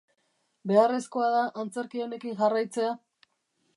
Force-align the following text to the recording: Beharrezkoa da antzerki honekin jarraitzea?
Beharrezkoa 0.71 1.27
da 1.35 1.43
antzerki 1.65 2.01
honekin 2.07 2.39
jarraitzea? 2.41 2.95